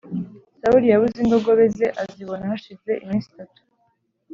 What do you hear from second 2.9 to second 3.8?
iminsi itatu